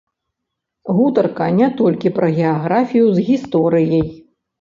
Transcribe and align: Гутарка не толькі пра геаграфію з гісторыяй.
Гутарка 0.99 1.49
не 1.57 1.67
толькі 1.81 2.11
пра 2.15 2.29
геаграфію 2.37 3.05
з 3.19 3.27
гісторыяй. 3.29 4.09